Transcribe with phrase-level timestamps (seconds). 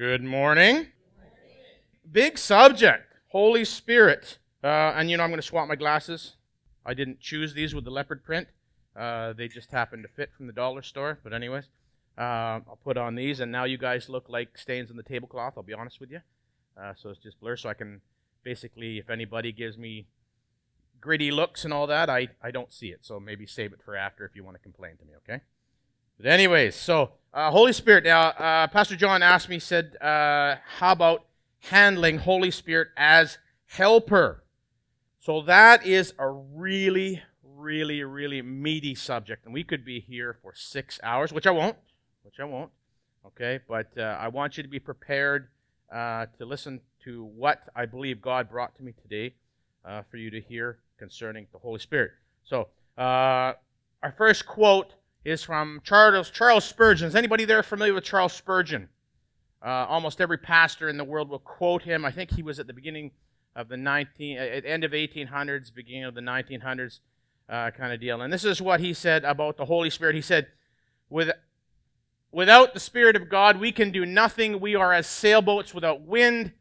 [0.00, 0.86] Good morning.
[2.10, 4.38] Big subject Holy Spirit.
[4.64, 6.36] Uh, and you know, I'm going to swap my glasses.
[6.86, 8.48] I didn't choose these with the leopard print,
[8.96, 11.18] uh, they just happened to fit from the dollar store.
[11.22, 11.64] But, anyways,
[12.16, 15.52] uh, I'll put on these, and now you guys look like stains on the tablecloth,
[15.58, 16.20] I'll be honest with you.
[16.82, 18.00] Uh, so it's just blur, so I can
[18.42, 20.06] basically, if anybody gives me
[20.98, 23.00] gritty looks and all that, I, I don't see it.
[23.02, 25.42] So maybe save it for after if you want to complain to me, okay?
[26.22, 28.04] But anyways, so uh, Holy Spirit.
[28.04, 31.24] Now, uh, Pastor John asked me, said, uh, how about
[31.60, 34.44] handling Holy Spirit as helper?
[35.18, 40.54] So that is a really, really, really meaty subject, and we could be here for
[40.54, 41.76] six hours, which I won't,
[42.22, 42.70] which I won't.
[43.26, 45.48] Okay, but uh, I want you to be prepared
[45.90, 49.34] uh, to listen to what I believe God brought to me today
[49.86, 52.10] uh, for you to hear concerning the Holy Spirit.
[52.44, 52.68] So,
[52.98, 53.56] our
[54.18, 57.08] first quote is from Charles, Charles Spurgeon.
[57.08, 58.88] Is anybody there familiar with Charles Spurgeon?
[59.62, 62.04] Uh, almost every pastor in the world will quote him.
[62.04, 63.10] I think he was at the beginning
[63.54, 67.00] of the 19, uh, at end of 1800s, beginning of the 1900s
[67.48, 68.22] uh, kind of deal.
[68.22, 70.14] And this is what he said about the Holy Spirit.
[70.14, 70.46] He said,
[71.10, 71.30] With,
[72.32, 74.60] Without the Spirit of God, we can do nothing.
[74.60, 76.52] We are as sailboats without wind,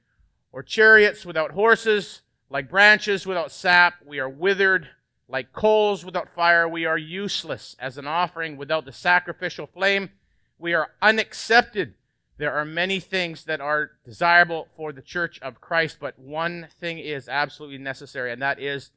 [0.51, 3.95] or chariots without horses, like branches without sap.
[4.05, 4.89] We are withered
[5.29, 7.75] like coals without fire, we are useless.
[7.79, 10.09] As an offering without the sacrificial flame,
[10.57, 11.93] we are unaccepted.
[12.37, 16.97] There are many things that are desirable for the church of Christ, but one thing
[16.97, 18.89] is absolutely necessary, and that is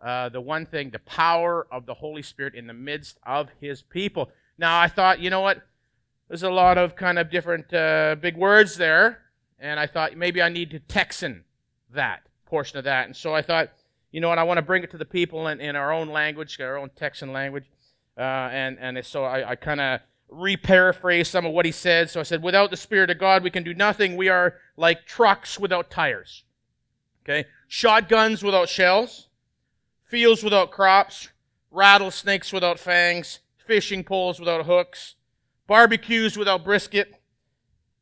[0.00, 3.82] uh, the one thing the power of the Holy Spirit in the midst of his
[3.82, 4.30] people.
[4.58, 5.62] Now, I thought, you know what?
[6.28, 9.20] There's a lot of kind of different uh, big words there,
[9.60, 11.44] and I thought maybe I need to Texan
[11.94, 13.06] that portion of that.
[13.06, 13.70] And so I thought,
[14.10, 16.08] you know, and I want to bring it to the people in, in our own
[16.08, 17.64] language, our own Texan language.
[18.16, 20.00] Uh, and, and so I, I kind of
[20.30, 22.10] re-paraphrase some of what he said.
[22.10, 24.16] So I said, without the Spirit of God, we can do nothing.
[24.16, 26.44] We are like trucks without tires.
[27.22, 27.46] Okay?
[27.68, 29.28] Shotguns without shells.
[30.04, 31.28] Fields without crops.
[31.70, 33.40] Rattlesnakes without fangs.
[33.66, 35.14] Fishing poles without hooks.
[35.66, 37.14] Barbecues without brisket.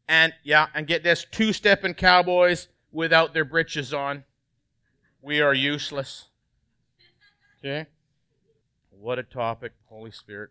[0.08, 4.22] And, yeah, and get this, two-stepping cowboys without their breeches on.
[5.26, 6.26] We are useless.
[7.58, 7.88] Okay?
[8.90, 10.50] What a topic, Holy Spirit.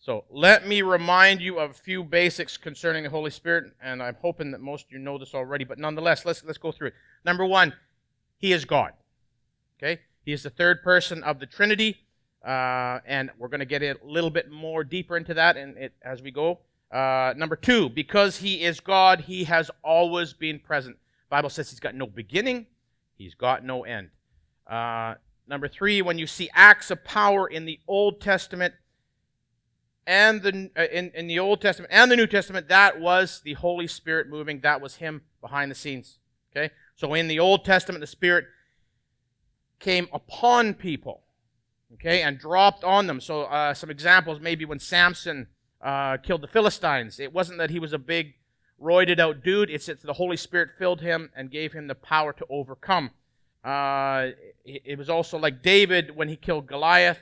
[0.00, 4.16] So let me remind you of a few basics concerning the Holy Spirit, and I'm
[4.20, 6.94] hoping that most of you know this already, but nonetheless, let's let's go through it.
[7.24, 7.74] Number one,
[8.38, 8.94] He is God.
[9.80, 10.00] Okay?
[10.24, 11.98] He is the third person of the Trinity,
[12.44, 15.92] uh, and we're going to get a little bit more deeper into that in it
[16.02, 16.58] as we go.
[16.90, 20.96] Uh, number two, because He is God, He has always been present.
[20.96, 22.66] The Bible says He's got no beginning,
[23.18, 24.10] He's got no end.
[24.66, 25.14] Uh,
[25.48, 28.74] number three, when you see acts of power in the Old Testament
[30.06, 33.54] and the uh, in, in the Old Testament and the New Testament, that was the
[33.54, 34.60] Holy Spirit moving.
[34.60, 36.18] That was Him behind the scenes.
[36.52, 38.46] Okay, so in the Old Testament, the Spirit
[39.80, 41.22] came upon people.
[41.94, 43.20] Okay, and dropped on them.
[43.20, 45.48] So uh, some examples, maybe when Samson
[45.80, 48.34] uh, killed the Philistines, it wasn't that he was a big
[48.80, 49.70] roided out dude.
[49.70, 53.10] It's that the Holy Spirit filled him and gave him the power to overcome.
[53.64, 54.30] Uh,
[54.64, 57.18] it, was also like David when he killed Goliath.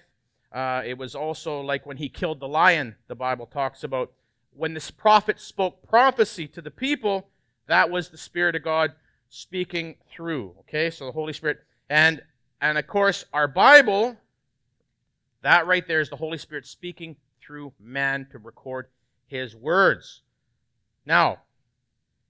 [0.53, 4.13] Uh, it was also like when he killed the lion, the Bible talks about.
[4.55, 7.29] When this prophet spoke prophecy to the people,
[7.67, 8.93] that was the Spirit of God
[9.29, 10.55] speaking through.
[10.61, 11.59] Okay, so the Holy Spirit.
[11.91, 12.23] And,
[12.61, 14.17] and of course, our Bible,
[15.43, 18.89] that right there is the Holy Spirit speaking through man to record
[19.27, 20.23] his words.
[21.05, 21.39] Now,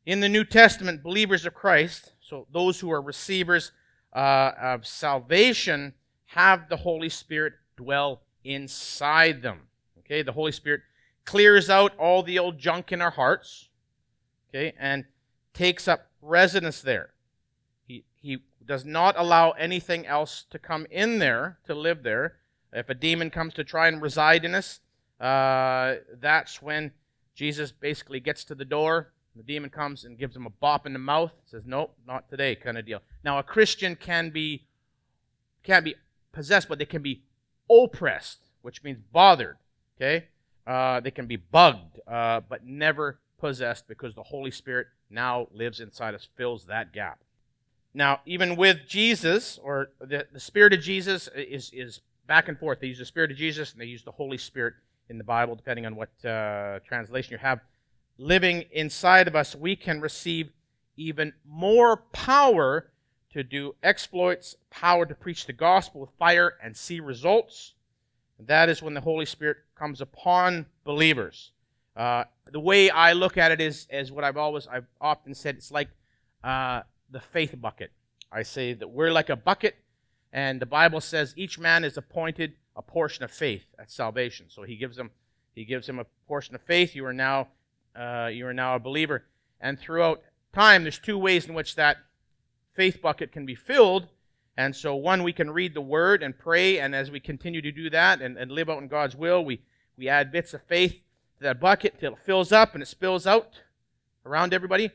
[0.06, 3.72] in the New Testament, believers of Christ, so those who are receivers
[4.14, 5.94] uh, of salvation,
[6.26, 9.62] have the Holy Spirit dwell inside them.
[9.98, 10.82] Okay, the Holy Spirit
[11.24, 13.68] clears out all the old junk in our hearts,
[14.48, 15.04] okay, and
[15.52, 17.10] takes up residence there.
[17.86, 22.36] He, he does not allow anything else to come in there, to live there.
[22.72, 24.80] If a demon comes to try and reside in us,
[25.20, 26.92] uh, that's when
[27.34, 30.92] Jesus basically gets to the door, the demon comes and gives him a bop in
[30.92, 33.00] the mouth, says, Nope, not today, kind of deal.
[33.24, 34.66] Now, a Christian can be
[35.62, 35.96] can't be
[36.32, 37.22] possessed, but they can be
[37.70, 39.56] oppressed, which means bothered.
[39.96, 40.26] Okay?
[40.66, 45.80] Uh, they can be bugged, uh, but never possessed because the Holy Spirit now lives
[45.80, 47.18] inside us, fills that gap.
[47.94, 52.80] Now, even with Jesus, or the, the Spirit of Jesus is, is back and forth.
[52.80, 54.74] They use the Spirit of Jesus and they use the Holy Spirit
[55.08, 57.60] in the Bible, depending on what uh, translation you have
[58.18, 60.50] living inside of us, we can receive
[60.96, 62.90] even more power
[63.32, 67.74] to do exploits, power to preach the gospel with fire and see results.
[68.38, 71.52] And that is when the Holy Spirit comes upon believers.
[71.94, 75.56] Uh, the way I look at it is, is what I've always, I've often said,
[75.56, 75.88] it's like
[76.44, 77.90] uh, the faith bucket.
[78.30, 79.76] I say that we're like a bucket,
[80.32, 84.46] and the Bible says each man is appointed a portion of faith at salvation.
[84.48, 85.10] So he gives him,
[85.54, 86.94] he gives him a portion of faith.
[86.94, 87.48] You are now,
[87.96, 89.24] uh, you are now a believer.
[89.60, 90.22] And throughout
[90.52, 91.98] time, there's two ways in which that
[92.74, 94.08] faith bucket can be filled.
[94.56, 97.72] And so, one, we can read the Word and pray, and as we continue to
[97.72, 99.60] do that and, and live out in God's will, we,
[99.98, 103.26] we add bits of faith to that bucket until it fills up and it spills
[103.26, 103.60] out
[104.24, 104.90] around everybody.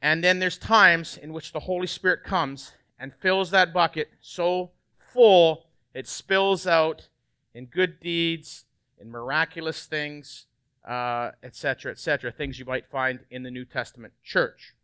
[0.00, 4.70] And then there's times in which the Holy Spirit comes and fills that bucket so
[4.98, 7.08] full it spills out
[7.54, 8.64] in good deeds,
[9.00, 10.46] in miraculous things,
[10.86, 14.74] uh, etc., et things you might find in the New Testament church.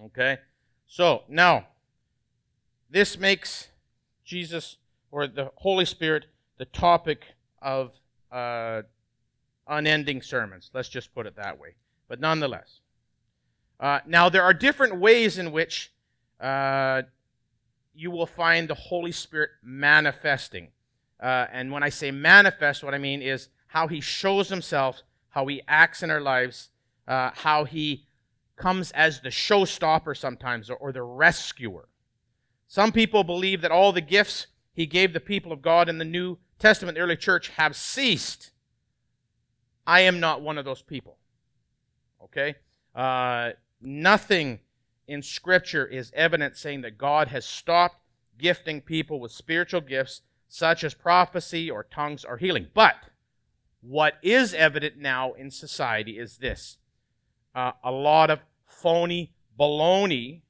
[0.00, 0.38] Okay?
[0.86, 1.66] So, now,
[2.90, 3.68] this makes
[4.24, 4.76] Jesus
[5.10, 6.26] or the Holy Spirit
[6.58, 7.24] the topic
[7.60, 7.92] of
[8.30, 8.82] uh,
[9.68, 10.70] unending sermons.
[10.72, 11.74] Let's just put it that way.
[12.08, 12.80] But nonetheless.
[13.80, 15.92] Uh, now, there are different ways in which
[16.40, 17.02] uh,
[17.94, 20.68] you will find the Holy Spirit manifesting.
[21.20, 25.44] Uh, and when I say manifest, what I mean is how he shows himself, how
[25.48, 26.68] he acts in our lives,
[27.08, 28.06] uh, how he
[28.54, 31.88] comes as the showstopper sometimes or, or the rescuer.
[32.68, 36.04] Some people believe that all the gifts he gave the people of God in the
[36.04, 38.52] New Testament, the early church, have ceased.
[39.84, 41.18] I am not one of those people.
[42.22, 42.54] Okay?
[42.94, 43.50] Uh,
[43.80, 44.60] nothing
[45.08, 47.96] in Scripture is evidence saying that God has stopped
[48.38, 52.68] gifting people with spiritual gifts such as prophecy or tongues or healing.
[52.72, 52.94] But
[53.86, 56.78] what is evident now in society is this
[57.54, 60.40] uh, a lot of phony baloney,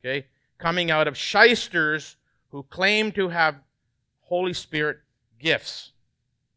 [0.00, 0.26] okay,
[0.58, 2.16] coming out of shysters
[2.50, 3.56] who claim to have
[4.20, 4.98] Holy Spirit
[5.38, 5.92] gifts.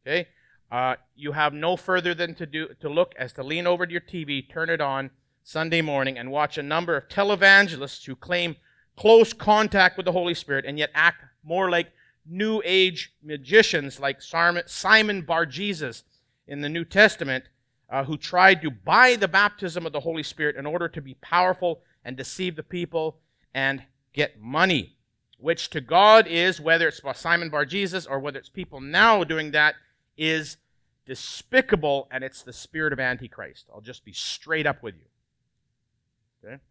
[0.05, 0.27] Okay?
[0.71, 3.91] Uh, you have no further than to do to look as to lean over to
[3.91, 5.09] your TV, turn it on
[5.43, 8.55] Sunday morning, and watch a number of televangelists who claim
[8.95, 11.91] close contact with the Holy Spirit and yet act more like
[12.25, 16.03] New Age magicians like Simon Bar Jesus
[16.47, 17.45] in the New Testament,
[17.89, 21.15] uh, who tried to buy the baptism of the Holy Spirit in order to be
[21.15, 23.17] powerful and deceive the people
[23.53, 23.83] and
[24.13, 24.95] get money,
[25.37, 29.51] which to God is, whether it's Simon Bar Jesus or whether it's people now doing
[29.51, 29.75] that,
[30.17, 30.57] is
[31.05, 33.65] despicable and it's the spirit of Antichrist.
[33.73, 36.47] I'll just be straight up with you.
[36.47, 36.61] Okay?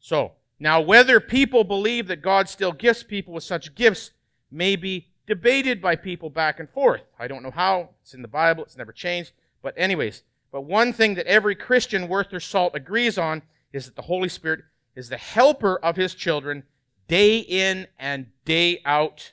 [0.00, 4.10] So, now whether people believe that God still gifts people with such gifts
[4.56, 7.02] may be debated by people back and forth.
[7.18, 7.90] I don't know how.
[8.02, 9.32] It's in the Bible, it's never changed.
[9.62, 13.42] But, anyways, but one thing that every Christian worth their salt agrees on
[13.72, 14.62] is that the Holy Spirit
[14.94, 16.62] is the helper of his children
[17.08, 19.32] day in and day out.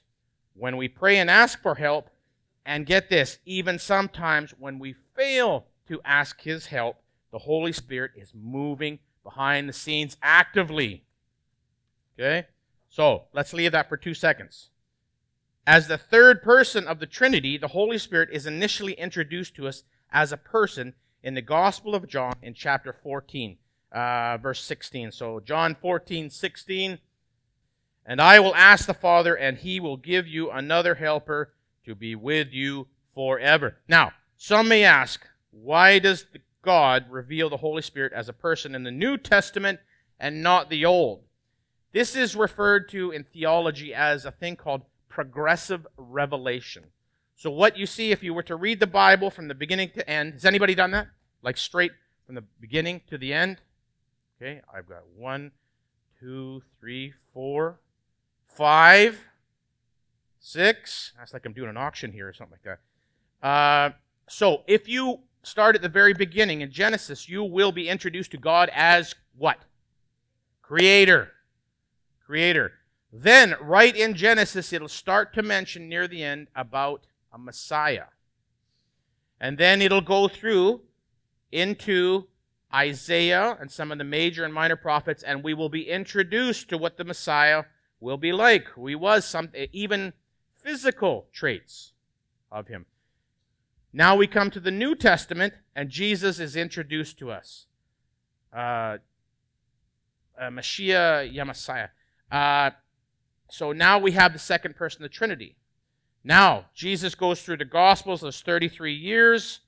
[0.55, 2.09] When we pray and ask for help,
[2.65, 6.97] and get this, even sometimes when we fail to ask his help,
[7.31, 11.03] the Holy Spirit is moving behind the scenes actively.
[12.17, 12.47] Okay?
[12.89, 14.69] So, let's leave that for two seconds.
[15.65, 19.83] As the third person of the Trinity, the Holy Spirit is initially introduced to us
[20.11, 20.93] as a person
[21.23, 23.57] in the Gospel of John in chapter 14,
[23.93, 25.13] uh, verse 16.
[25.13, 26.99] So, John 14, 16.
[28.05, 31.53] And I will ask the Father, and he will give you another helper
[31.85, 33.77] to be with you forever.
[33.87, 36.25] Now, some may ask, why does
[36.61, 39.79] God reveal the Holy Spirit as a person in the New Testament
[40.19, 41.23] and not the Old?
[41.93, 44.81] This is referred to in theology as a thing called
[45.13, 46.85] progressive revelation.
[47.35, 50.09] So, what you see if you were to read the Bible from the beginning to
[50.09, 51.07] end, has anybody done that?
[51.41, 51.91] Like straight
[52.25, 53.57] from the beginning to the end?
[54.41, 55.51] Okay, I've got one,
[56.19, 57.79] two, three, four,
[58.47, 59.19] five,
[60.39, 61.13] six.
[61.17, 62.77] That's like I'm doing an auction here or something like
[63.41, 63.47] that.
[63.47, 63.91] Uh,
[64.27, 68.37] so, if you start at the very beginning in Genesis, you will be introduced to
[68.37, 69.59] God as what?
[70.61, 71.29] Creator.
[72.25, 72.71] Creator.
[73.15, 78.05] Then, right in Genesis, it'll start to mention near the end about a Messiah.
[79.39, 80.81] And then it'll go through
[81.51, 82.25] into
[82.73, 86.77] Isaiah and some of the major and minor prophets, and we will be introduced to
[86.77, 87.65] what the Messiah
[87.99, 90.13] will be like, who was, some, even
[90.55, 91.93] physical traits
[92.51, 92.87] of him.
[93.93, 97.67] Now we come to the New Testament, and Jesus is introduced to us.
[98.51, 98.97] Uh,
[100.35, 101.89] uh, Mashiach, Messiah.
[102.31, 102.71] Uh,
[103.53, 105.55] so now we have the second person of the Trinity.
[106.23, 109.59] Now, Jesus goes through the Gospels, those 33 years,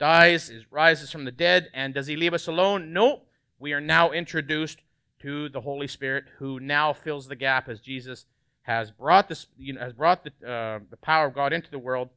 [0.00, 2.92] dies, rises from the dead, and does he leave us alone?
[2.92, 3.22] No.
[3.60, 4.80] We are now introduced
[5.20, 8.26] to the Holy Spirit, who now fills the gap as Jesus
[8.62, 11.78] has brought this, you know, has brought the, uh, the power of God into the
[11.78, 12.08] world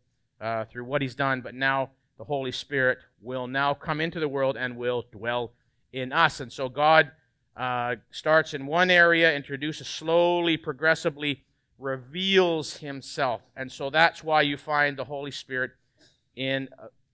[0.42, 1.42] uh, through what he's done.
[1.42, 5.52] But now the Holy Spirit will now come into the world and will dwell
[5.94, 6.40] in us.
[6.40, 7.12] And so God
[7.56, 11.44] uh, starts in one area, introduces slowly, progressively,
[11.78, 13.42] reveals himself.
[13.56, 15.72] And so that's why you find the Holy Spirit
[16.36, 16.70] in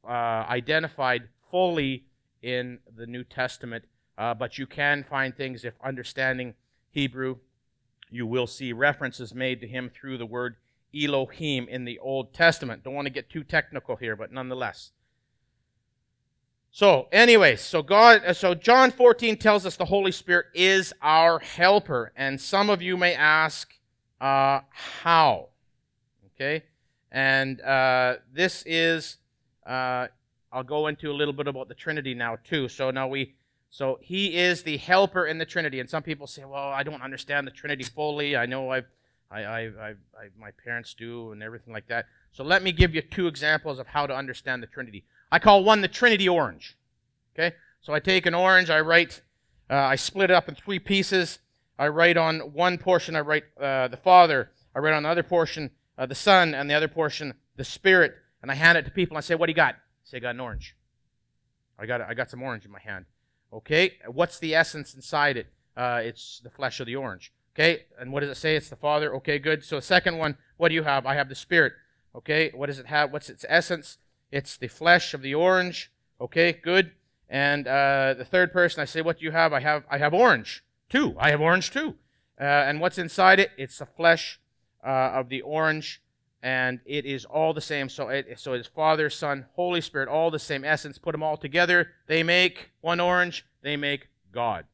[0.07, 2.05] uh, identified fully
[2.41, 3.85] in the New Testament.
[4.17, 6.53] Uh, but you can find things if understanding
[6.91, 7.37] Hebrew,
[8.09, 10.55] you will see references made to him through the word
[10.95, 12.83] Elohim in the Old Testament.
[12.83, 14.91] Don't want to get too technical here, but nonetheless.
[16.77, 21.39] So, anyways, so God, uh, so John 14 tells us the Holy Spirit is our
[21.39, 23.73] helper, and some of you may ask,
[24.21, 25.47] uh, how?
[26.35, 26.65] Okay,
[27.11, 29.17] and uh, this is,
[29.65, 30.05] uh,
[30.51, 32.69] I'll go into a little bit about the Trinity now too.
[32.69, 33.33] So now we,
[33.71, 37.01] so He is the helper in the Trinity, and some people say, well, I don't
[37.01, 38.37] understand the Trinity fully.
[38.37, 38.85] I know I've,
[39.31, 39.95] I, I, I, I
[40.39, 42.05] my parents do, and everything like that.
[42.33, 45.05] So let me give you two examples of how to understand the Trinity.
[45.31, 46.77] I call one the Trinity orange.
[47.33, 47.55] Okay?
[47.81, 49.21] So I take an orange, I write,
[49.69, 51.39] uh, I split it up in three pieces.
[51.79, 54.51] I write on one portion, I write uh, the Father.
[54.75, 58.15] I write on the other portion, uh, the Son, and the other portion, the Spirit.
[58.41, 59.15] And I hand it to people.
[59.15, 59.75] And I say, What do you got?
[59.75, 60.75] I say, I got an orange.
[61.79, 63.05] I got, I got some orange in my hand.
[63.51, 63.93] Okay?
[64.07, 65.47] What's the essence inside it?
[65.75, 67.31] Uh, it's the flesh of the orange.
[67.55, 67.85] Okay?
[67.99, 68.55] And what does it say?
[68.55, 69.15] It's the Father.
[69.15, 69.63] Okay, good.
[69.63, 71.05] So, second one, what do you have?
[71.05, 71.73] I have the Spirit.
[72.15, 72.51] Okay?
[72.53, 73.11] What does it have?
[73.11, 73.97] What's its essence?
[74.31, 75.91] It's the flesh of the orange.
[76.19, 76.91] Okay, good.
[77.29, 80.13] And uh, the third person, I say, "What do you have?" I have, I have
[80.13, 81.15] orange too.
[81.19, 81.95] I have orange too.
[82.39, 83.51] Uh, and what's inside it?
[83.57, 84.39] It's the flesh
[84.85, 86.01] uh, of the orange,
[86.41, 87.89] and it is all the same.
[87.89, 90.97] So, it, so it's Father, Son, Holy Spirit, all the same essence.
[90.97, 93.45] Put them all together, they make one orange.
[93.61, 94.65] They make God.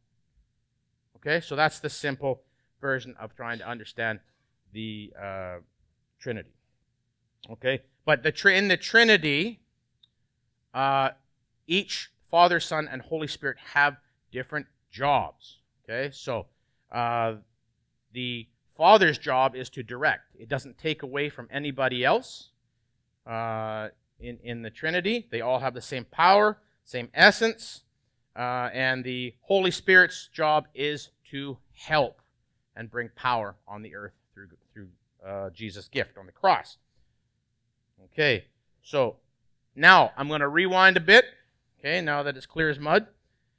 [1.18, 2.42] Okay, so that's the simple
[2.82, 4.20] version of trying to understand
[4.74, 5.56] the uh,
[6.20, 6.54] Trinity.
[7.50, 9.62] Okay, but the in the Trinity,
[10.74, 11.10] uh,
[11.68, 13.98] each Father, Son, and Holy Spirit have
[14.32, 15.60] different jobs.
[15.84, 16.48] Okay, so
[16.92, 17.36] uh,
[18.14, 20.36] the Father's job is to direct.
[20.38, 22.50] It doesn't take away from anybody else.
[23.26, 27.84] Uh, in in the Trinity, they all have the same power, same essence,
[28.36, 32.22] uh, and the Holy Spirit's job is to help
[32.76, 34.88] and bring power on the earth through through
[35.26, 36.78] uh, Jesus' gift on the cross.
[38.12, 38.46] Okay,
[38.82, 39.16] so
[39.76, 41.26] now I'm going to rewind a bit,
[41.80, 43.08] okay, now that it's clear as mud,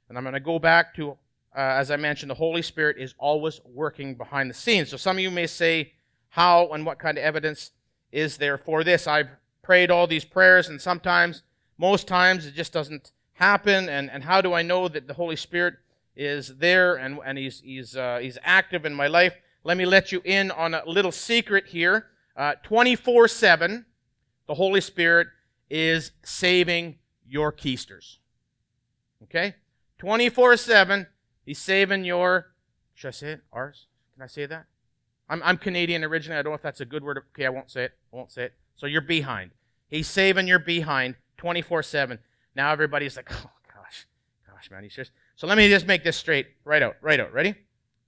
[0.07, 1.15] and I'm going to go back to, uh,
[1.55, 4.89] as I mentioned, the Holy Spirit is always working behind the scenes.
[4.89, 5.93] So some of you may say,
[6.29, 7.71] how and what kind of evidence
[8.11, 9.07] is there for this?
[9.07, 9.29] I've
[9.61, 11.43] prayed all these prayers, and sometimes,
[11.77, 13.89] most times, it just doesn't happen.
[13.89, 15.75] And, and how do I know that the Holy Spirit
[16.15, 19.33] is there and, and he's, he's, uh, he's active in my life?
[19.63, 22.07] Let me let you in on a little secret here.
[22.37, 23.85] Uh, 24 7
[24.47, 25.27] the Holy Spirit
[25.69, 26.97] is saving
[27.27, 28.17] your keisters.
[29.23, 29.55] Okay?
[29.97, 31.07] 24 7,
[31.45, 32.47] He's saving your,
[32.93, 33.41] should I say it?
[33.53, 33.87] Ours?
[34.13, 34.65] Can I say that?
[35.29, 36.39] I'm, I'm Canadian originally.
[36.39, 37.19] I don't know if that's a good word.
[37.33, 37.91] Okay, I won't say it.
[38.11, 38.53] I won't say it.
[38.75, 39.51] So you're behind.
[39.87, 42.19] He's saving your behind 24 7.
[42.55, 44.07] Now everybody's like, oh, gosh,
[44.47, 45.11] gosh, man, he's just.
[45.35, 46.47] So let me just make this straight.
[46.63, 47.33] Right out, right out.
[47.33, 47.55] Ready?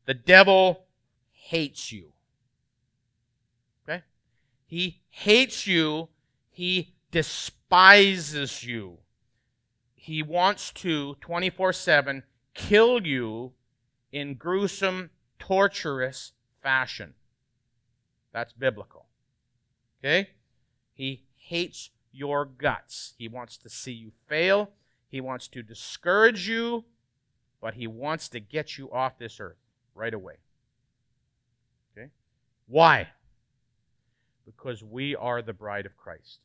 [0.06, 0.86] The devil
[1.32, 2.14] hates you.
[3.88, 4.04] Okay?
[4.66, 6.10] He hates you
[6.58, 8.98] he despises you.
[9.94, 12.24] He wants to, 24 7,
[12.56, 13.52] kill you
[14.12, 16.32] in gruesome, torturous
[16.64, 17.14] fashion.
[18.34, 19.06] That's biblical.
[20.00, 20.32] Okay?
[20.94, 23.14] He hates your guts.
[23.20, 24.72] He wants to see you fail.
[25.10, 26.86] He wants to discourage you,
[27.62, 29.62] but he wants to get you off this earth
[29.94, 30.38] right away.
[31.96, 32.10] Okay?
[32.66, 33.10] Why?
[34.44, 36.40] Because we are the bride of Christ.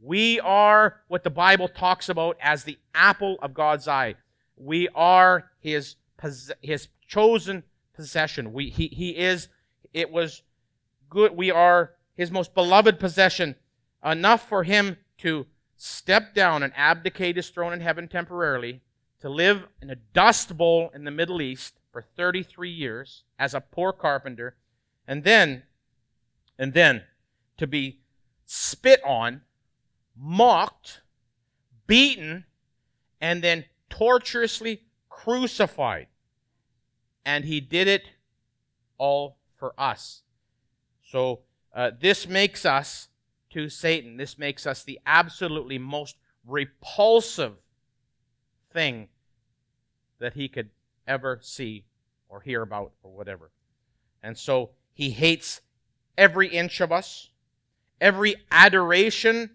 [0.00, 4.14] We are what the Bible talks about as the apple of God's eye.
[4.56, 5.96] We are his,
[6.62, 7.64] his chosen
[7.94, 8.52] possession.
[8.52, 9.48] We, he, he is,
[9.92, 10.42] it was
[11.10, 11.36] good.
[11.36, 13.56] We are his most beloved possession,
[14.04, 18.80] enough for him to step down and abdicate his throne in heaven temporarily,
[19.20, 23.60] to live in a dust bowl in the Middle East for 33 years as a
[23.60, 24.56] poor carpenter,
[25.06, 25.64] and then,
[26.58, 27.02] and then
[27.58, 28.00] to be
[28.46, 29.42] spit on
[30.20, 31.00] mocked,
[31.86, 32.44] beaten,
[33.20, 36.08] and then torturously crucified.
[37.24, 38.04] And he did it
[38.98, 40.22] all for us.
[41.02, 41.40] So
[41.74, 43.08] uh, this makes us
[43.50, 47.54] to Satan, this makes us the absolutely most repulsive
[48.72, 49.08] thing
[50.20, 50.70] that he could
[51.08, 51.84] ever see
[52.28, 53.50] or hear about or whatever.
[54.22, 55.62] And so he hates
[56.16, 57.30] every inch of us,
[58.00, 59.50] every adoration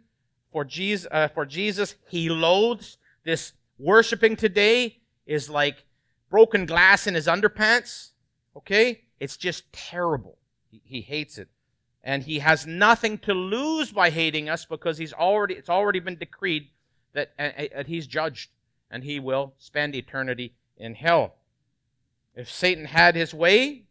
[0.56, 5.84] for Jesus, uh, for Jesus, he loathes this worshiping today is like
[6.30, 8.12] broken glass in his underpants.
[8.56, 9.02] Okay?
[9.20, 10.38] It's just terrible.
[10.72, 11.50] He, he hates it.
[12.06, 16.16] And he has nothing to lose by hating us because he's already it's already been
[16.16, 16.70] decreed
[17.12, 18.50] that, uh, uh, he's judged
[18.90, 21.36] and he will spend eternity in hell.
[22.34, 23.84] If Satan had his way,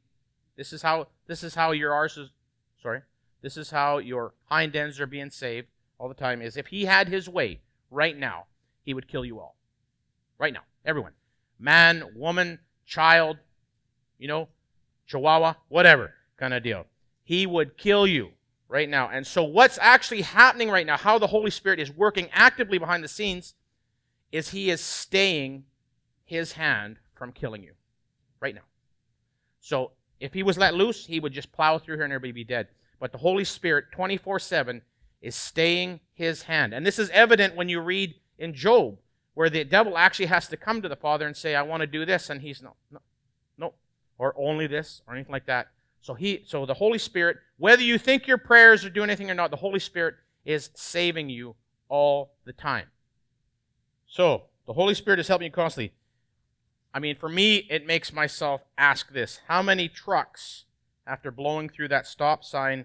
[0.56, 2.08] this is how this is how your
[2.82, 3.02] sorry.
[3.42, 5.68] This is how your hind ends are being saved
[6.04, 7.58] all the time is if he had his way
[7.90, 8.44] right now,
[8.82, 9.56] he would kill you all.
[10.36, 10.60] Right now.
[10.84, 11.12] Everyone.
[11.58, 13.38] Man, woman, child,
[14.18, 14.48] you know,
[15.06, 16.84] chihuahua, whatever kind of deal.
[17.22, 18.32] He would kill you
[18.68, 19.08] right now.
[19.08, 23.02] And so, what's actually happening right now, how the Holy Spirit is working actively behind
[23.02, 23.54] the scenes,
[24.30, 25.64] is He is staying
[26.26, 27.72] His hand from killing you
[28.40, 28.66] right now.
[29.60, 32.44] So, if He was let loose, He would just plow through here and everybody be
[32.44, 32.68] dead.
[33.00, 34.82] But the Holy Spirit, 24 7,
[35.24, 36.74] is staying His hand.
[36.74, 38.98] And this is evident when you read in Job,
[39.34, 41.86] where the devil actually has to come to the Father and say, I want to
[41.86, 42.30] do this.
[42.30, 43.00] And He's no, no,
[43.58, 43.74] no,
[44.18, 45.68] or only this, or anything like that.
[46.00, 49.34] So he so the Holy Spirit, whether you think your prayers are doing anything or
[49.34, 51.54] not, the Holy Spirit is saving you
[51.88, 52.88] all the time.
[54.06, 55.92] So, the Holy Spirit is helping you constantly.
[56.92, 60.64] I mean, for me, it makes myself ask this How many trucks,
[61.06, 62.84] after blowing through that stop sign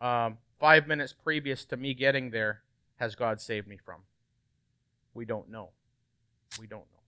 [0.00, 2.62] um, five minutes previous to me getting there,
[2.96, 4.00] has God saved me from?
[5.14, 5.70] We don't know.
[6.60, 7.00] We don't know.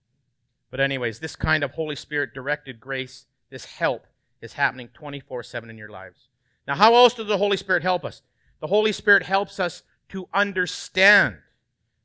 [0.69, 4.05] But, anyways, this kind of Holy Spirit directed grace, this help,
[4.41, 6.29] is happening 24 7 in your lives.
[6.67, 8.21] Now, how else does the Holy Spirit help us?
[8.59, 11.37] The Holy Spirit helps us to understand.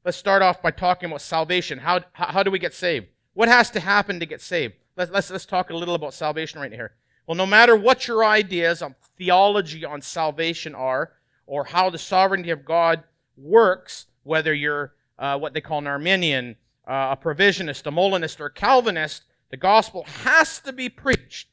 [0.04, 1.78] Let's start off by talking about salvation.
[1.78, 3.06] How, how do we get saved?
[3.34, 4.74] What has to happen to get saved?
[4.96, 6.94] Let's, let's, let's talk a little about salvation right here.
[7.26, 11.12] Well, no matter what your ideas on theology on salvation are,
[11.46, 13.04] or how the sovereignty of God
[13.36, 18.46] works, whether you're uh, what they call an Arminian, uh, a provisionist, a Molinist, or
[18.46, 21.48] a Calvinist, the gospel has to be preached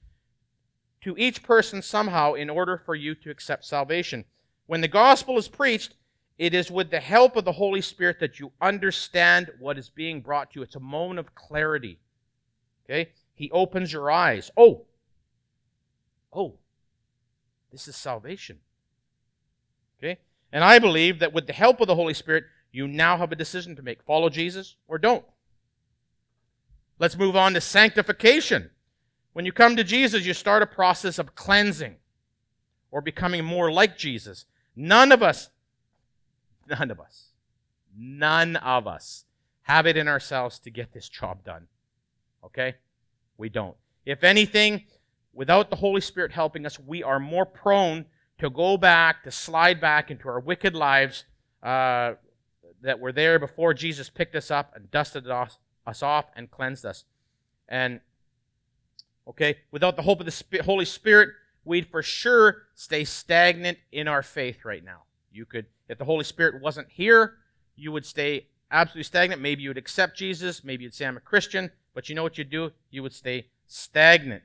[1.02, 4.26] to each person somehow in order for you to accept salvation.
[4.66, 5.96] When the gospel is preached,
[6.38, 10.22] it is with the help of the Holy Spirit that you understand what is being
[10.22, 10.64] brought to you.
[10.64, 12.00] It's a moment of clarity.
[12.86, 13.12] Okay?
[13.36, 14.50] He opens your eyes.
[14.58, 14.86] Oh,
[16.32, 16.56] oh,
[17.72, 18.60] this is salvation.
[20.04, 20.20] Okay?
[20.52, 23.36] And I believe that with the help of the Holy Spirit, you now have a
[23.36, 25.26] decision to make follow Jesus or don't.
[27.00, 28.70] Let's move on to sanctification.
[29.34, 31.96] When you come to Jesus, you start a process of cleansing
[32.92, 34.46] or becoming more like Jesus.
[34.76, 35.50] None of us,
[36.68, 37.30] none of us,
[37.98, 39.26] none of us
[39.64, 41.68] have it in ourselves to get this job done.
[42.44, 42.76] Okay?
[43.38, 43.76] We don't.
[44.06, 44.84] If anything,
[45.34, 48.06] without the Holy Spirit helping us, we are more prone
[48.40, 51.26] to go back, to slide back into our wicked lives
[51.62, 52.14] uh,
[52.82, 57.06] that were there before Jesus picked us up and dusted us off and cleansed us.
[57.70, 58.02] And
[59.28, 59.58] Okay?
[59.72, 61.30] Without the hope of the Holy Spirit,
[61.66, 65.04] we'd for sure stay stagnant in our faith right now.
[65.32, 67.38] You could, if the Holy Spirit wasn't here,
[67.76, 69.42] you would stay absolutely stagnant.
[69.42, 70.64] Maybe you would accept Jesus.
[70.64, 71.72] Maybe you'd say, I'm a Christian.
[71.94, 72.72] But you know what you'd do?
[72.92, 74.44] You would stay stagnant.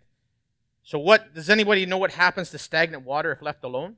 [0.88, 3.96] So, what does anybody know what happens to stagnant water if left alone?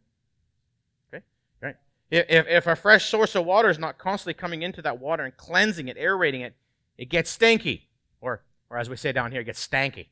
[1.15, 1.23] Okay?
[1.63, 1.77] Right?
[2.11, 5.37] If, if a fresh source of water is not constantly coming into that water and
[5.37, 6.57] cleansing it, aerating it,
[6.99, 7.87] it gets stinky.
[8.21, 10.09] Or, or as we say down here, it gets stanky.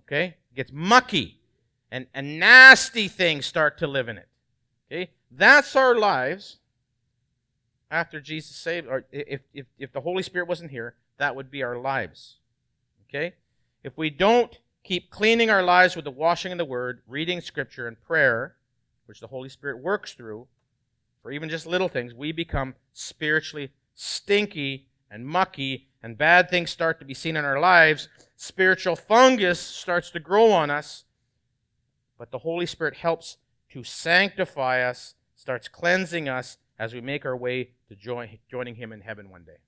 [0.00, 0.36] Okay?
[0.52, 1.40] It gets mucky.
[1.90, 4.28] And, and nasty things start to live in it.
[4.92, 5.12] Okay?
[5.30, 6.58] That's our lives
[7.90, 11.62] after Jesus saved, or if, if, if the Holy Spirit wasn't here, that would be
[11.62, 12.36] our lives.
[13.08, 13.32] Okay?
[13.82, 17.86] If we don't keep cleaning our lives with the washing of the Word, reading Scripture,
[17.86, 18.56] and prayer,
[19.06, 20.46] which the Holy Spirit works through,
[21.22, 26.98] for even just little things, we become spiritually stinky and mucky, and bad things start
[26.98, 31.04] to be seen in our lives, spiritual fungus starts to grow on us.
[32.18, 33.36] But the Holy Spirit helps
[33.70, 38.92] to sanctify us, starts cleansing us as we make our way to join, joining Him
[38.92, 39.58] in heaven one day.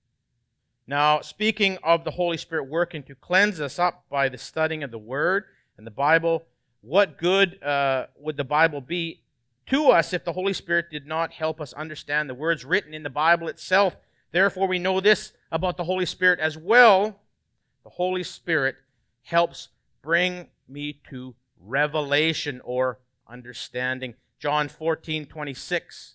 [0.86, 4.90] Now, speaking of the Holy Spirit working to cleanse us up by the studying of
[4.90, 5.44] the Word
[5.78, 6.44] and the Bible,
[6.82, 9.22] what good uh, would the Bible be
[9.66, 13.02] to us if the Holy Spirit did not help us understand the words written in
[13.02, 13.96] the Bible itself?
[14.30, 17.20] Therefore, we know this about the Holy Spirit as well
[17.84, 18.76] the Holy Spirit
[19.22, 19.68] helps
[20.02, 24.14] bring me to revelation or understanding.
[24.38, 26.14] John 14, 26.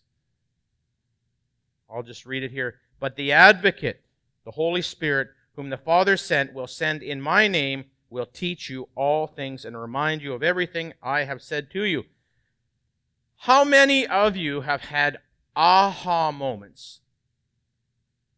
[1.89, 2.75] I'll just read it here.
[2.99, 4.01] But the advocate,
[4.45, 8.89] the Holy Spirit, whom the Father sent, will send in my name, will teach you
[8.95, 12.05] all things and remind you of everything I have said to you.
[13.37, 15.19] How many of you have had
[15.55, 17.01] aha moments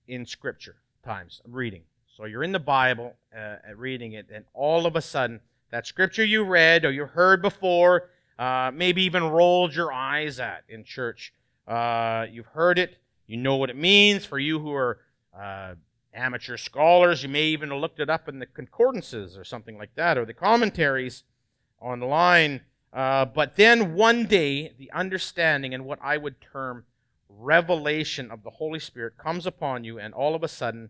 [0.08, 1.84] in Scripture times, reading.
[2.18, 5.40] So you're in the Bible, uh, reading it, and all of a sudden,
[5.72, 10.64] that Scripture you read or you heard before, uh, maybe even rolled your eyes at
[10.68, 11.34] in church.
[11.68, 14.26] Uh, you've heard it, you know what it means.
[14.26, 15.00] For you who are
[15.40, 15.76] uh,
[16.14, 19.96] amateur scholars, you may even have looked it up in the concordances or something like
[19.96, 21.24] that, or the commentaries
[21.80, 22.62] online.
[22.94, 26.86] Uh, but then one day, the understanding and what I would term
[27.30, 30.90] revelation of the Holy Spirit comes upon you, and all of a sudden,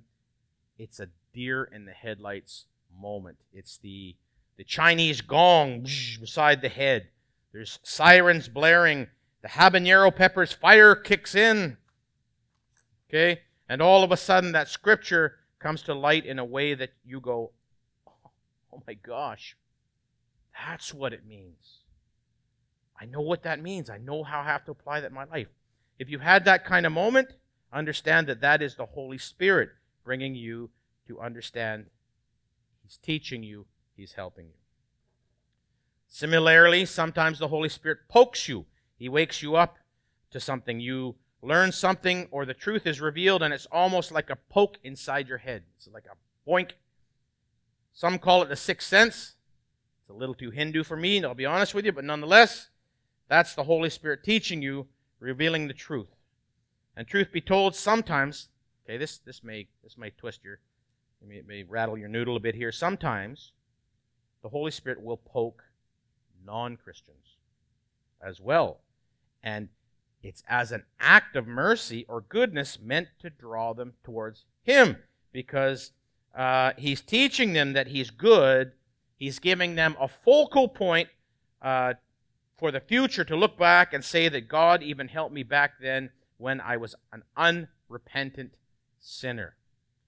[0.77, 2.65] it's a deer in the headlights
[2.99, 3.37] moment.
[3.53, 4.15] It's the
[4.57, 5.87] the Chinese gong
[6.19, 7.07] beside the head.
[7.51, 9.07] There's sirens blaring.
[9.41, 11.77] The habanero peppers fire kicks in.
[13.09, 13.41] Okay?
[13.71, 17.21] And all of a sudden, that scripture comes to light in a way that you
[17.21, 17.51] go,
[18.05, 19.55] oh my gosh,
[20.65, 21.77] that's what it means.
[22.99, 23.89] I know what that means.
[23.89, 25.47] I know how I have to apply that in my life.
[25.97, 27.29] If you had that kind of moment,
[27.71, 29.69] understand that that is the Holy Spirit
[30.03, 30.69] bringing you
[31.07, 31.85] to understand.
[32.83, 34.59] He's teaching you, He's helping you.
[36.09, 38.65] Similarly, sometimes the Holy Spirit pokes you.
[38.97, 39.77] He wakes you up
[40.31, 40.81] to something.
[40.81, 45.27] You learn something, or the truth is revealed, and it's almost like a poke inside
[45.27, 45.63] your head.
[45.77, 46.71] It's like a boink.
[47.93, 49.35] Some call it the sixth sense.
[50.01, 52.69] It's a little too Hindu for me, and I'll be honest with you, but nonetheless,
[53.27, 54.87] that's the Holy Spirit teaching you,
[55.19, 56.09] revealing the truth.
[56.95, 58.49] And truth be told, sometimes,
[58.85, 60.59] okay, this, this may this may twist your,
[61.25, 62.71] may, may rattle your noodle a bit here.
[62.71, 63.53] Sometimes
[64.43, 65.63] the Holy Spirit will poke
[66.45, 67.37] non-Christians
[68.21, 68.81] as well.
[69.43, 69.69] And
[70.23, 74.97] it's as an act of mercy or goodness meant to draw them towards Him
[75.31, 75.91] because
[76.35, 78.73] uh, He's teaching them that He's good.
[79.17, 81.09] He's giving them a focal point
[81.61, 81.93] uh,
[82.57, 86.11] for the future to look back and say that God even helped me back then
[86.37, 88.55] when I was an unrepentant
[88.99, 89.55] sinner.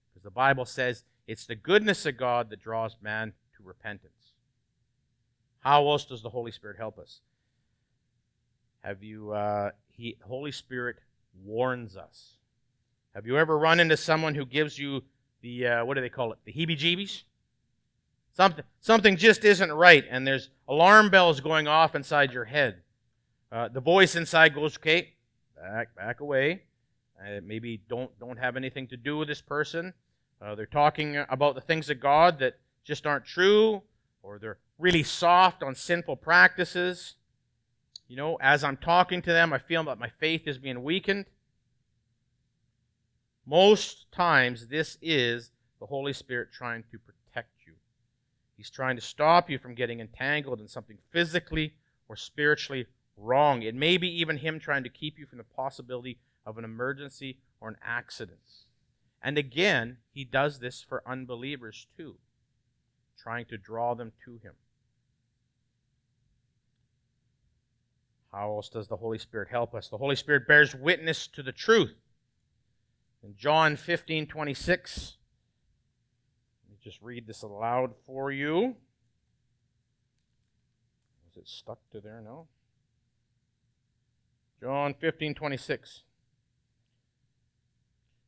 [0.10, 4.34] Because the Bible says it's the goodness of God that draws man to repentance.
[5.60, 7.22] How else does the Holy Spirit help us?
[8.84, 10.98] Have you, uh, he, Holy Spirit
[11.44, 12.34] warns us.
[13.16, 15.04] Have you ever run into someone who gives you
[15.42, 17.24] the, uh, what do they call it, the heebie jeebies?
[18.36, 22.82] Something, something just isn't right, and there's alarm bells going off inside your head.
[23.52, 25.14] Uh, the voice inside goes, okay,
[25.56, 26.64] back, back away.
[27.20, 29.94] Uh, maybe don't, don't have anything to do with this person.
[30.42, 33.84] Uh, they're talking about the things of God that just aren't true,
[34.24, 37.14] or they're really soft on sinful practices.
[38.08, 41.26] You know, as I'm talking to them, I feel that my faith is being weakened.
[43.46, 47.74] Most times, this is the Holy Spirit trying to protect you.
[48.56, 51.74] He's trying to stop you from getting entangled in something physically
[52.08, 52.86] or spiritually
[53.18, 53.62] wrong.
[53.62, 57.40] It may be even Him trying to keep you from the possibility of an emergency
[57.60, 58.40] or an accident.
[59.22, 62.16] And again, He does this for unbelievers too,
[63.18, 64.54] trying to draw them to Him.
[68.34, 69.90] How else does the Holy Spirit help us?
[69.90, 71.94] The Holy Spirit bears witness to the truth.
[73.24, 75.18] In John 15 26,
[76.64, 78.76] let me just read this aloud for you.
[81.30, 82.22] Is it stuck to there?
[82.26, 82.48] No.
[84.60, 86.02] John 15 26.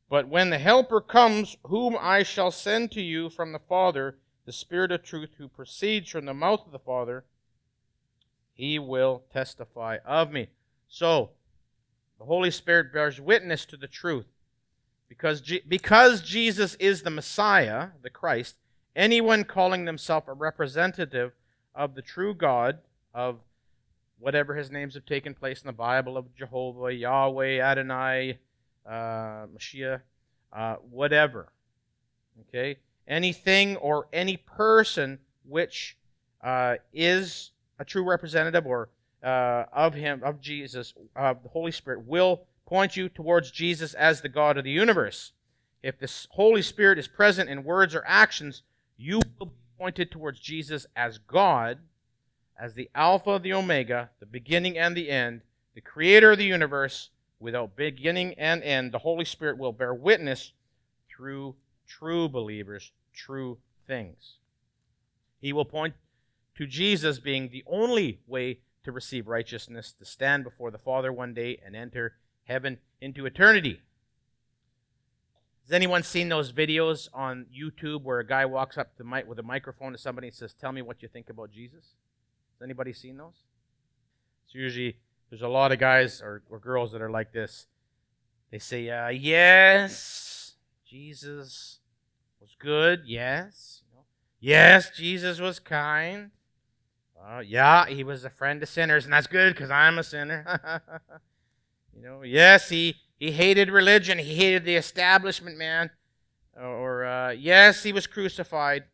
[0.08, 4.52] But when the Helper comes, whom I shall send to you from the Father, the
[4.52, 7.24] Spirit of truth who proceeds from the mouth of the Father,
[8.56, 10.48] he will testify of me.
[10.88, 11.30] So,
[12.18, 14.26] the Holy Spirit bears witness to the truth.
[15.08, 18.56] Because, because Jesus is the Messiah, the Christ,
[18.96, 21.32] anyone calling themselves a representative
[21.74, 22.78] of the true God,
[23.14, 23.38] of
[24.18, 28.38] whatever his names have taken place in the Bible, of Jehovah, Yahweh, Adonai,
[28.86, 30.00] uh, Mashiach,
[30.52, 31.52] uh, whatever.
[32.48, 32.78] Okay?
[33.06, 35.96] Anything or any person which
[36.42, 38.88] uh, is a true representative or
[39.22, 44.20] uh, of him, of Jesus, of the Holy Spirit, will point you towards Jesus as
[44.20, 45.32] the God of the universe.
[45.82, 48.62] If the Holy Spirit is present in words or actions,
[48.96, 51.78] you will be pointed towards Jesus as God,
[52.58, 55.42] as the Alpha, the Omega, the beginning and the end,
[55.74, 58.92] the creator of the universe, without beginning and end.
[58.92, 60.52] The Holy Spirit will bear witness
[61.08, 61.54] through
[61.86, 64.36] true believers, true things.
[65.40, 65.94] He will point
[66.56, 71.34] to Jesus being the only way to receive righteousness, to stand before the Father one
[71.34, 72.14] day and enter
[72.44, 73.80] heaven into eternity.
[75.64, 79.40] Has anyone seen those videos on YouTube where a guy walks up to mic- with
[79.40, 81.94] a microphone to somebody and says, Tell me what you think about Jesus?
[82.54, 83.34] Has anybody seen those?
[84.44, 87.66] It's usually, there's a lot of guys or, or girls that are like this.
[88.52, 90.54] They say, uh, Yes,
[90.88, 91.80] Jesus
[92.40, 93.82] was good, yes.
[94.38, 96.30] Yes, Jesus was kind.
[97.26, 100.80] Uh, yeah, he was a friend to sinners, and that's good because I'm a sinner.
[101.96, 104.18] you know, yes, he, he hated religion.
[104.18, 105.90] He hated the establishment, man.
[106.56, 108.84] Or, uh, yes, he was crucified.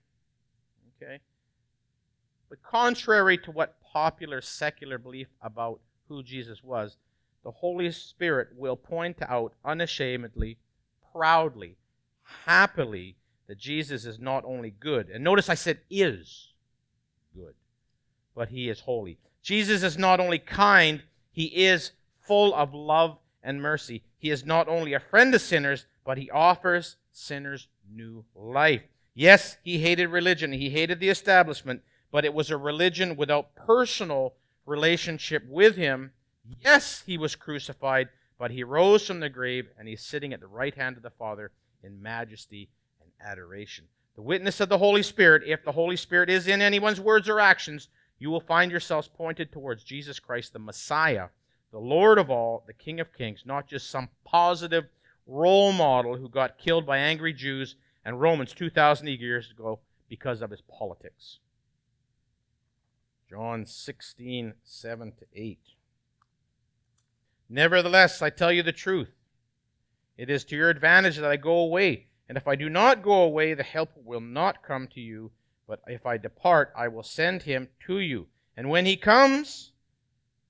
[0.97, 1.21] Okay?
[2.49, 6.97] But contrary to what popular secular belief about who Jesus was,
[7.45, 10.57] the Holy Spirit will point out unashamedly,
[11.12, 11.77] proudly,
[12.47, 13.16] happily
[13.47, 16.52] that Jesus is not only good, and notice I said is
[18.35, 19.18] but he is holy.
[19.42, 24.03] Jesus is not only kind, he is full of love and mercy.
[24.18, 28.83] He is not only a friend to sinners, but he offers sinners new life.
[29.14, 34.35] Yes, he hated religion, he hated the establishment, but it was a religion without personal
[34.64, 36.12] relationship with him.
[36.64, 40.47] Yes, he was crucified, but he rose from the grave and he's sitting at the
[40.47, 41.51] right hand of the Father
[41.83, 43.87] in majesty and adoration.
[44.14, 47.40] The witness of the Holy Spirit, if the Holy Spirit is in anyone's words or
[47.40, 47.88] actions,
[48.23, 51.27] you will find yourselves pointed towards Jesus Christ, the Messiah,
[51.73, 54.85] the Lord of all, the King of kings, not just some positive
[55.27, 60.51] role model who got killed by angry Jews and Romans 2,000 years ago because of
[60.51, 61.41] his politics.
[63.29, 65.59] John 16, 7 to 8.
[67.49, 69.11] Nevertheless, I tell you the truth.
[70.17, 72.07] It is to your advantage that I go away.
[72.29, 75.33] And if I do not go away, the Helper will not come to you.
[75.73, 78.27] But if I depart, I will send him to you.
[78.59, 79.73] And when he comes,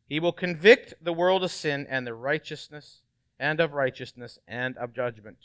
[0.09, 3.03] he will convict the world of sin and the righteousness
[3.39, 5.37] and of righteousness and of judgment.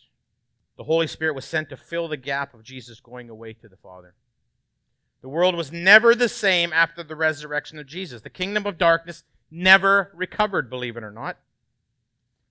[0.78, 3.78] The Holy Spirit was sent to fill the gap of Jesus going away to the
[3.78, 4.16] Father.
[5.22, 8.24] The world was never the same after the resurrection of Jesus.
[8.24, 11.38] The kingdom of darkness never recovered, believe it or not.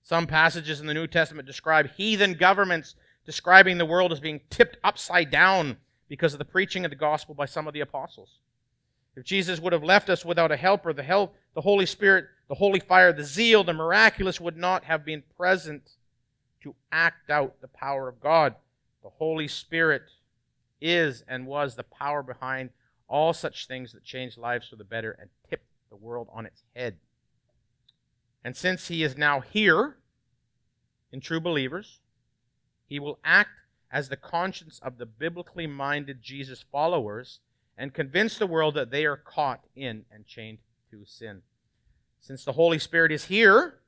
[0.01, 4.77] Some passages in the New Testament describe heathen governments describing the world as being tipped
[4.81, 8.39] upside down because of the preaching of the gospel by some of the apostles.
[9.15, 12.55] If Jesus would have left us without a helper, the help, the Holy Spirit, the
[12.55, 15.81] holy fire, the zeal, the miraculous would not have been present
[16.61, 18.55] to act out the power of God.
[19.03, 20.03] The Holy Spirit
[20.79, 22.69] is and was the power behind
[23.07, 26.61] all such things that change lives for the better and tip the world on its
[26.75, 26.97] head.
[28.43, 29.97] And since he is now here
[31.11, 31.99] in true believers,
[32.87, 33.49] he will act
[33.91, 37.39] as the conscience of the biblically minded Jesus followers
[37.77, 40.57] and convince the world that they are caught in and chained
[40.91, 41.41] to sin.
[42.19, 43.79] Since the Holy Spirit is here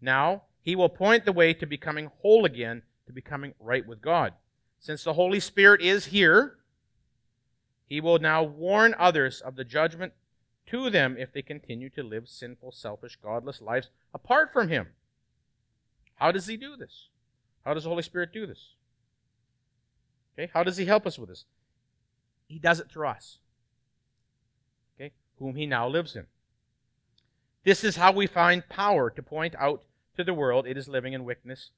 [0.00, 4.34] now, he will point the way to becoming whole again, to becoming right with God.
[4.78, 6.58] Since the Holy Spirit is here,
[7.86, 10.12] he will now warn others of the judgment
[10.66, 14.88] to them if they continue to live sinful, selfish, godless lives apart from him.
[16.16, 17.08] How does he do this?
[17.64, 18.74] How does the Holy Spirit do this?
[20.36, 21.44] Okay, how does he help us with this?
[22.48, 23.38] He does it through us.
[24.96, 26.26] Okay, whom he now lives in.
[27.64, 29.84] This is how we find power to point out
[30.16, 31.70] to the world it is living in wickedness,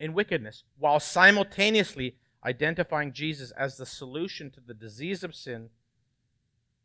[0.00, 5.70] in wickedness, while simultaneously identifying Jesus as the solution to the disease of sin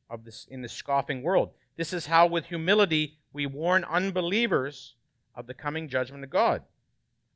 [0.09, 1.51] of this in the scoffing world.
[1.77, 4.95] This is how with humility we warn unbelievers
[5.35, 6.63] of the coming judgment of God.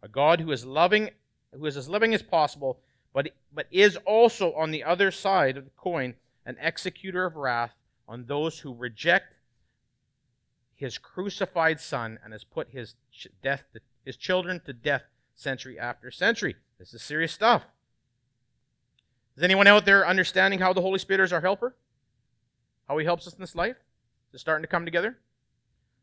[0.02, 1.10] A God who is loving
[1.54, 2.80] who is as loving as possible,
[3.14, 7.74] but, but is also on the other side of the coin an executor of wrath
[8.08, 9.36] on those who reject
[10.76, 12.96] his crucified son and has put his
[13.42, 13.64] death
[14.04, 15.04] his children to death
[15.36, 16.56] century after century.
[16.78, 17.64] This is serious stuff.
[19.38, 21.76] Is anyone out there understanding how the Holy Spirit is our helper?
[22.88, 23.78] How he helps us in this life?
[24.34, 25.18] Is starting to come together?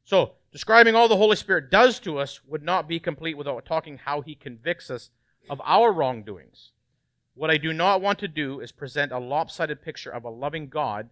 [0.04, 3.98] So, describing all the Holy Spirit does to us would not be complete without talking
[3.98, 5.10] how he convicts us
[5.48, 6.70] of our wrongdoings.
[7.40, 10.68] What I do not want to do is present a lopsided picture of a loving
[10.68, 11.08] God,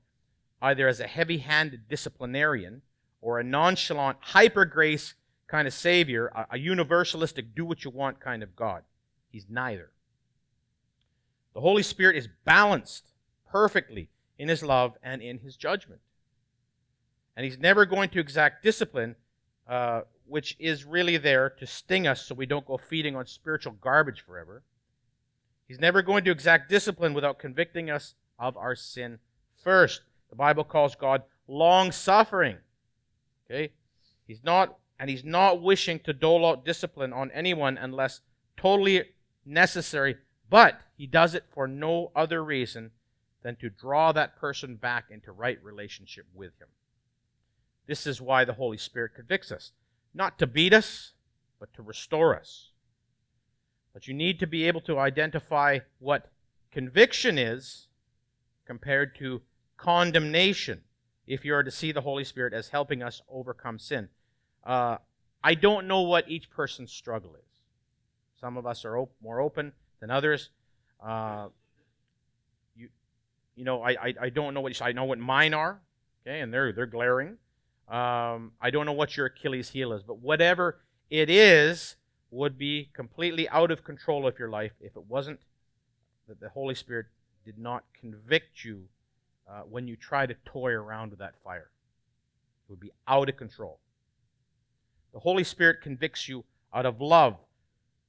[0.60, 2.82] either as a heavy handed disciplinarian
[3.22, 5.14] or a nonchalant, hyper grace
[5.46, 8.82] kind of Savior, a, a universalistic, do what you want kind of God.
[9.30, 9.90] He's neither.
[11.54, 13.06] The Holy Spirit is balanced
[13.50, 16.02] perfectly in His love and in His judgment.
[17.38, 19.16] And He's never going to exact discipline,
[19.66, 23.72] uh, which is really there to sting us so we don't go feeding on spiritual
[23.80, 24.62] garbage forever.
[25.68, 29.18] He's never going to exact discipline without convicting us of our sin
[29.54, 30.00] first.
[30.30, 32.56] The Bible calls God long suffering.
[33.48, 33.72] Okay?
[34.26, 38.20] He's not, and he's not wishing to dole out discipline on anyone unless
[38.56, 39.04] totally
[39.44, 40.16] necessary,
[40.48, 42.90] but he does it for no other reason
[43.42, 46.68] than to draw that person back into right relationship with him.
[47.86, 49.72] This is why the Holy Spirit convicts us.
[50.14, 51.12] Not to beat us,
[51.60, 52.67] but to restore us.
[53.98, 56.30] But you need to be able to identify what
[56.70, 57.88] conviction is
[58.64, 59.42] compared to
[59.76, 60.82] condemnation
[61.26, 64.08] if you are to see the Holy Spirit as helping us overcome sin.
[64.64, 64.98] Uh,
[65.42, 67.60] I don't know what each person's struggle is.
[68.40, 70.50] Some of us are op- more open than others.
[71.04, 71.48] Uh,
[72.76, 72.90] you,
[73.56, 75.80] you know, I, I, I don't know what I know what mine are.
[76.24, 77.36] Okay, and they're they're glaring.
[77.88, 80.78] Um, I don't know what your Achilles heel is, but whatever
[81.10, 81.96] it is
[82.30, 85.40] would be completely out of control of your life if it wasn't
[86.28, 87.06] that the Holy Spirit
[87.44, 88.84] did not convict you
[89.50, 91.70] uh, when you try to toy around with that fire.
[92.68, 93.80] It would be out of control.
[95.14, 97.36] The Holy Spirit convicts you out of love,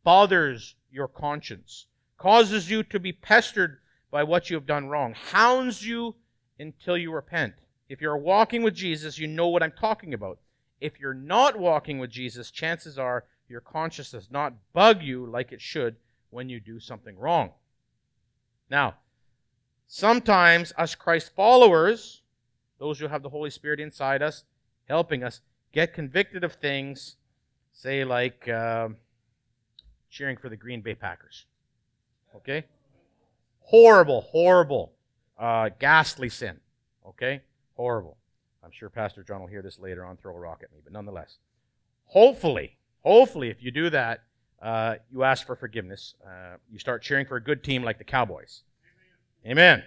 [0.03, 1.85] bothers your conscience,
[2.17, 3.77] causes you to be pestered
[4.11, 6.15] by what you have done wrong, hounds you
[6.59, 7.53] until you repent.
[7.87, 10.39] If you're walking with Jesus, you know what I'm talking about.
[10.81, 15.51] If you're not walking with Jesus, chances are your conscience does not bug you like
[15.51, 15.95] it should
[16.29, 17.51] when you do something wrong.
[18.69, 18.95] Now,
[19.87, 22.21] sometimes us Christ followers,
[22.77, 24.43] those who have the Holy Spirit inside us,
[24.87, 27.15] helping us, get convicted of things,
[27.71, 28.89] say like uh,
[30.09, 31.45] cheering for the Green Bay Packers.
[32.35, 32.65] Okay?
[33.61, 34.93] Horrible, horrible,
[35.37, 36.59] uh, ghastly sin.
[37.07, 37.41] Okay?
[37.75, 38.17] Horrible.
[38.63, 40.93] I'm sure Pastor John will hear this later on, throw a rock at me, but
[40.93, 41.37] nonetheless.
[42.05, 44.23] Hopefully, hopefully, if you do that,
[44.61, 46.15] uh, you ask for forgiveness.
[46.25, 48.61] Uh, you start cheering for a good team like the Cowboys.
[49.45, 49.83] Amen.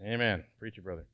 [0.00, 0.14] Amen.
[0.14, 0.44] Amen.
[0.58, 1.06] Preach brother.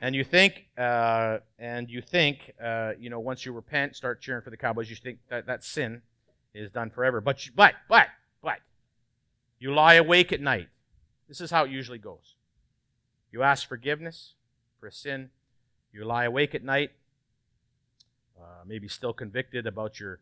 [0.00, 4.42] And you think, uh, and you think, uh, you know, once you repent, start cheering
[4.42, 6.02] for the Cowboys, you think that that sin
[6.52, 7.20] is done forever.
[7.20, 8.08] But, you, but, but,
[8.42, 8.58] but,
[9.58, 10.68] you lie awake at night.
[11.28, 12.34] This is how it usually goes.
[13.32, 14.34] You ask forgiveness
[14.78, 15.30] for a sin.
[15.92, 16.90] You lie awake at night,
[18.38, 20.20] uh, maybe still convicted about your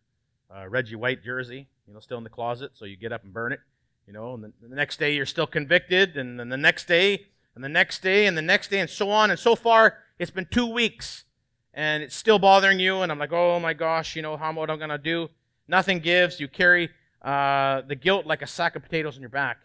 [0.55, 3.33] uh, Reggie White jersey, you know, still in the closet, so you get up and
[3.33, 3.61] burn it,
[4.07, 7.27] you know, and the, the next day you're still convicted, and then the next day,
[7.55, 9.31] and the next day, and the next day, and so on.
[9.31, 11.25] And so far, it's been two weeks,
[11.73, 14.71] and it's still bothering you, and I'm like, oh my gosh, you know, how what
[14.71, 15.29] I'm going to do?
[15.69, 16.41] Nothing gives.
[16.41, 16.91] You carry
[17.23, 19.59] uh, the guilt like a sack of potatoes on your back.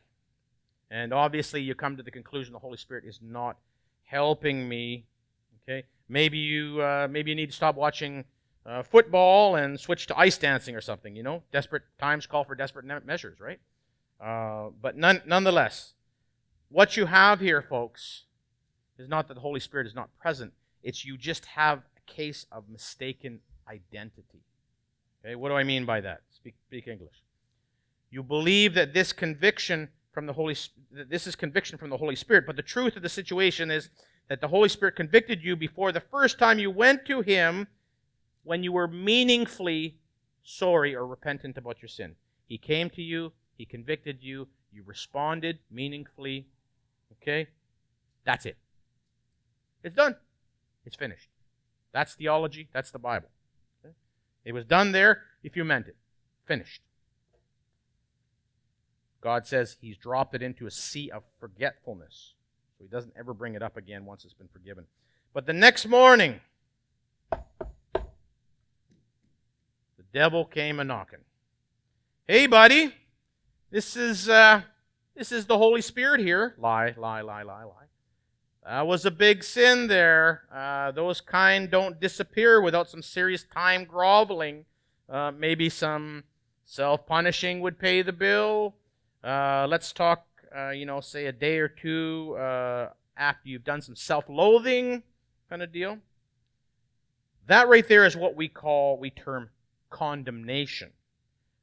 [0.91, 3.57] And obviously, you come to the conclusion the Holy Spirit is not
[4.03, 5.05] helping me.
[5.63, 8.25] Okay, maybe you uh, maybe you need to stop watching
[8.69, 11.15] uh, football and switch to ice dancing or something.
[11.15, 13.59] You know, desperate times call for desperate measures, right?
[14.21, 15.93] Uh, but none, nonetheless,
[16.69, 18.23] what you have here, folks,
[18.97, 20.53] is not that the Holy Spirit is not present.
[20.83, 24.43] It's you just have a case of mistaken identity.
[25.25, 26.21] Okay, what do I mean by that?
[26.29, 27.23] Speak, speak English.
[28.11, 30.55] You believe that this conviction from the Holy
[30.91, 33.89] that this is conviction from the Holy Spirit, but the truth of the situation is
[34.27, 37.67] that the Holy Spirit convicted you before the first time you went to Him
[38.43, 39.97] when you were meaningfully
[40.43, 42.15] sorry or repentant about your sin.
[42.47, 46.47] He came to you, He convicted you, you responded meaningfully.
[47.13, 47.47] Okay?
[48.23, 48.57] That's it.
[49.83, 50.15] It's done.
[50.85, 51.29] It's finished.
[51.91, 53.29] That's theology, that's the Bible.
[53.83, 53.93] Okay?
[54.45, 55.95] It was done there if you meant it.
[56.45, 56.81] Finished.
[59.21, 62.33] God says He's dropped it into a sea of forgetfulness.
[62.77, 64.85] So He doesn't ever bring it up again once it's been forgiven.
[65.33, 66.39] But the next morning,
[70.13, 71.19] devil came a knocking.
[72.27, 72.93] Hey, buddy,
[73.71, 74.61] this is uh,
[75.15, 76.55] this is the Holy Spirit here.
[76.57, 77.73] Lie, lie, lie, lie, lie.
[78.65, 80.43] That was a big sin there.
[80.53, 84.65] Uh, those kind don't disappear without some serious time groveling.
[85.09, 86.23] Uh, maybe some
[86.65, 88.75] self-punishing would pay the bill.
[89.23, 93.81] Uh, let's talk, uh, you know, say a day or two uh, after you've done
[93.81, 95.01] some self-loathing
[95.49, 95.97] kind of deal.
[97.47, 99.49] That right there is what we call, we term
[99.89, 100.91] condemnation.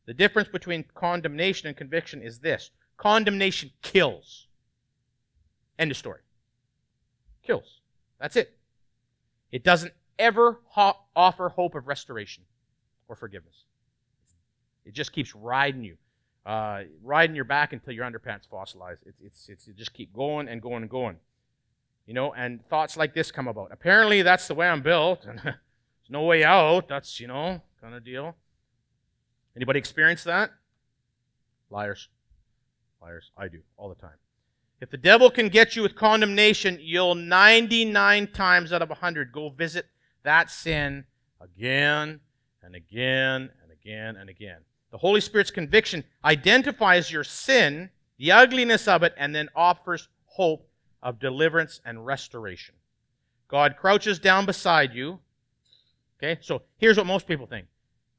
[0.07, 4.47] The difference between condemnation and conviction is this condemnation kills.
[5.79, 6.21] End of story.
[7.43, 7.81] Kills.
[8.21, 8.57] That's it.
[9.53, 12.45] It doesn't ever ho- offer hope of restoration
[13.09, 13.65] or forgiveness.
[14.85, 15.97] It just keeps riding you,
[16.47, 18.99] uh, riding your back until your underpants fossilize.
[19.05, 21.16] It's, it's, it's, it just keep going and going and going.
[22.07, 23.72] You know, and thoughts like this come about.
[23.72, 25.57] Apparently, that's the way I'm built, there's
[26.09, 26.87] no way out.
[26.89, 28.37] That's, you know, kind of deal.
[29.55, 30.51] Anybody experience that?
[31.70, 32.09] Liars.
[33.01, 33.31] Liars.
[33.37, 34.16] I do all the time.
[34.81, 39.49] If the devil can get you with condemnation, you'll 99 times out of 100 go
[39.49, 39.87] visit
[40.22, 41.05] that sin
[41.41, 42.20] again
[42.62, 44.59] and again and again and again.
[44.91, 50.68] The Holy Spirit's conviction identifies your sin, the ugliness of it, and then offers hope
[51.03, 52.74] of deliverance and restoration.
[53.49, 55.20] God crouches down beside you.
[56.19, 57.67] Okay, so here's what most people think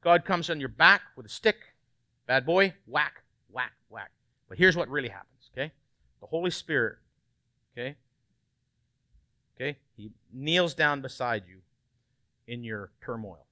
[0.02, 1.56] God comes on your back with a stick.
[2.26, 4.10] Bad boy, whack, whack, whack.
[4.48, 5.72] But here's what really happens, okay?
[6.20, 6.98] The Holy Spirit,
[7.72, 7.96] okay?
[9.56, 9.78] Okay?
[9.96, 11.60] He kneels down beside you
[12.46, 13.46] in your turmoil.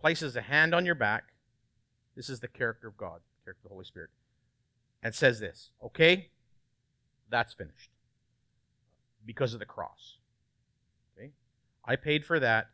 [0.00, 1.32] Places a hand on your back.
[2.14, 4.10] This is the character of God, character of the Holy Spirit.
[5.02, 6.30] And says this, okay?
[7.28, 7.90] That's finished.
[9.24, 10.18] Because of the cross.
[11.16, 11.32] Okay?
[11.84, 12.68] I paid for that.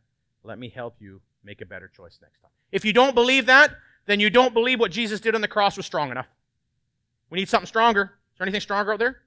[0.45, 2.51] Let me help you make a better choice next time.
[2.71, 3.71] If you don't believe that,
[4.05, 6.27] then you don't believe what Jesus did on the cross was strong enough.
[7.29, 8.03] We need something stronger.
[8.33, 9.21] Is there anything stronger out there?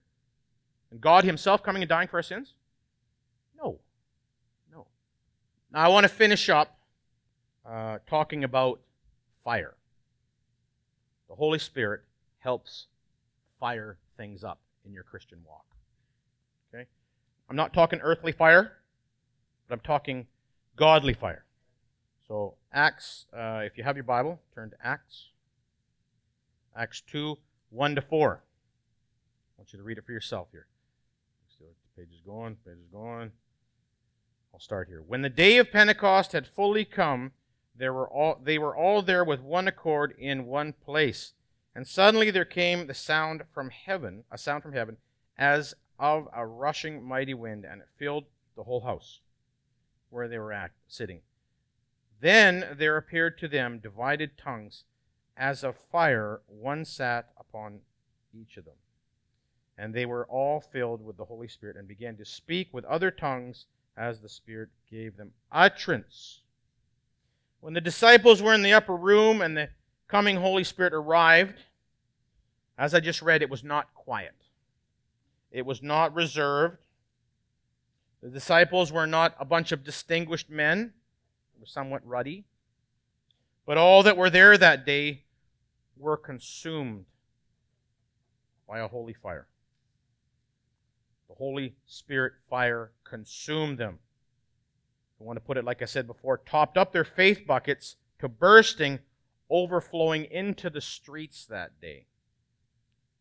[0.90, 2.54] And God Himself coming and dying for our sins?
[3.60, 3.80] No.
[4.72, 4.86] No.
[5.72, 6.78] Now, I want to finish up
[7.66, 8.80] uh, talking about
[9.42, 9.74] fire.
[11.28, 12.02] The Holy Spirit
[12.38, 12.86] helps
[13.58, 15.66] fire things up in your Christian walk.
[16.72, 16.86] Okay?
[17.50, 18.72] I'm not talking earthly fire,
[19.66, 20.26] but I'm talking
[20.78, 21.44] godly fire.
[22.26, 25.30] So, Acts, uh, if you have your Bible, turn to Acts.
[26.76, 27.36] Acts 2,
[27.70, 28.42] 1 to 4.
[28.42, 30.66] I want you to read it for yourself here.
[31.58, 33.32] The page is going, page is going.
[34.54, 35.02] I'll start here.
[35.04, 37.32] When the day of Pentecost had fully come,
[37.74, 41.32] there were all, they were all there with one accord in one place.
[41.74, 44.98] And suddenly there came the sound from heaven, a sound from heaven,
[45.36, 48.24] as of a rushing mighty wind, and it filled
[48.56, 49.20] the whole house
[50.10, 51.20] where they were at, sitting.
[52.20, 54.84] Then there appeared to them divided tongues
[55.36, 57.80] as of fire, one sat upon
[58.34, 58.74] each of them.
[59.76, 63.12] And they were all filled with the Holy Spirit and began to speak with other
[63.12, 66.40] tongues as the Spirit gave them utterance.
[67.60, 69.68] When the disciples were in the upper room and the
[70.08, 71.60] coming Holy Spirit arrived,
[72.76, 74.34] as I just read, it was not quiet.
[75.50, 76.84] It was not reserved.
[78.22, 80.92] The disciples were not a bunch of distinguished men,
[81.54, 82.44] they were somewhat ruddy.
[83.66, 85.24] But all that were there that day
[85.96, 87.04] were consumed
[88.66, 89.46] by a holy fire.
[91.28, 93.98] The Holy Spirit fire consumed them.
[95.20, 98.28] I want to put it like I said before, topped up their faith buckets to
[98.28, 99.00] bursting,
[99.50, 102.06] overflowing into the streets that day.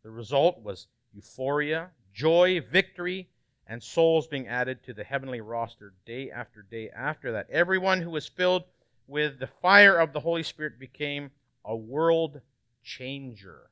[0.04, 3.30] The result was euphoria, joy, victory,
[3.68, 7.50] and souls being added to the heavenly roster day after day after that.
[7.50, 8.64] Everyone who was filled
[9.08, 11.32] with the fire of the Holy Spirit became
[11.66, 12.42] a world
[12.84, 13.70] changer.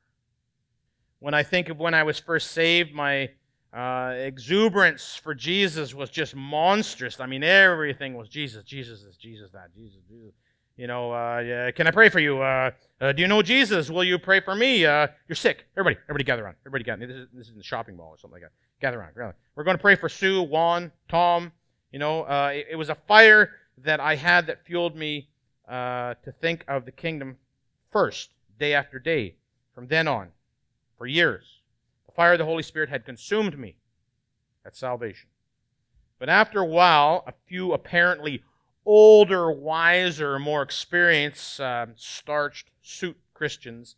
[1.18, 3.30] When I think of when I was first saved, my
[3.72, 7.20] uh, exuberance for Jesus was just monstrous.
[7.20, 10.32] I mean, everything was Jesus, Jesus is Jesus, that, Jesus, Jesus.
[10.76, 12.42] You know, uh, yeah, can I pray for you?
[12.42, 12.70] Uh,
[13.00, 13.88] uh, do you know Jesus?
[13.88, 14.84] Will you pray for me?
[14.84, 15.64] Uh, you're sick.
[15.74, 16.56] Everybody, everybody gather around.
[16.62, 17.06] Everybody gather.
[17.06, 18.52] This is, this is in the shopping mall or something like that.
[18.80, 19.14] Gather around.
[19.14, 21.50] Gather We're going to pray for Sue, Juan, Tom.
[21.92, 23.52] You know, uh, it, it, was a fire
[23.84, 25.30] that I had that fueled me
[25.66, 27.38] uh, to think of the kingdom
[27.90, 29.36] first, day after day
[29.74, 30.28] from then on,
[30.98, 31.60] for years.
[32.06, 33.76] The fire of the Holy Spirit had consumed me
[34.66, 35.30] at salvation.
[36.18, 38.42] But after a while, a few apparently
[38.86, 43.96] older, wiser, more experienced, uh, starched suit Christians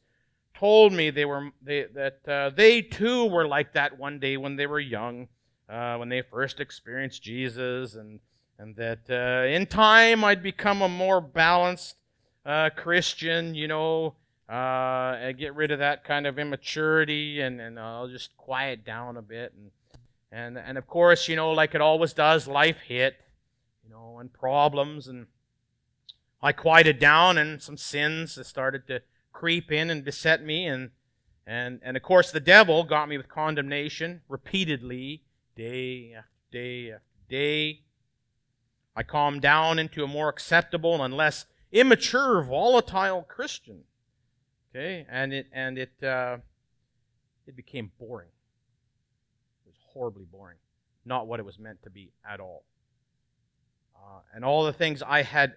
[0.58, 4.56] told me they were they, that uh, they too were like that one day when
[4.56, 5.28] they were young,
[5.68, 8.18] uh, when they first experienced Jesus, and
[8.58, 11.96] and that uh, in time I'd become a more balanced
[12.44, 14.14] uh, Christian, you know,
[14.48, 19.16] uh, and get rid of that kind of immaturity and, and I'll just quiet down
[19.16, 19.52] a bit.
[19.54, 19.70] And,
[20.32, 23.16] and, and of course, you know, like it always does, life hit,
[23.88, 25.08] you know, and problems.
[25.08, 25.26] And
[26.42, 30.66] I quieted down and some sins started to creep in and beset me.
[30.66, 30.90] And,
[31.46, 35.22] and, and of course, the devil got me with condemnation repeatedly,
[35.56, 37.82] day after day after day.
[38.96, 43.84] I calmed down into a more acceptable and less immature, volatile Christian.
[44.70, 46.38] Okay, and it and it uh,
[47.46, 48.28] it became boring.
[49.66, 50.58] It was horribly boring,
[51.04, 52.64] not what it was meant to be at all.
[54.08, 55.56] Uh, and all the things I had